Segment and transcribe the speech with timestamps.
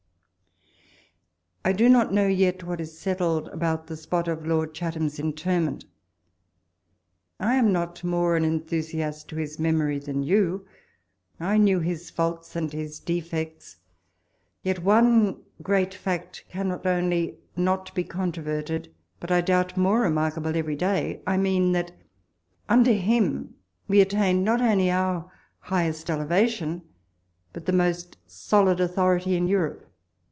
[1.63, 5.85] I do not know yet what is settled about the spot of Lord Chatham's interment.
[7.39, 10.65] I am not more an enthusiast to his memory than you.
[11.39, 13.77] I knew his faults and his defects—
[14.63, 15.43] yet one
[15.91, 21.73] fact cannot only not be controverted, but I doubt more remarkable every day— I mean,
[21.73, 21.91] that
[22.69, 23.53] under him
[23.87, 26.81] we attained not only our highest elevation,
[27.53, 29.85] but the most solid authority in Europe.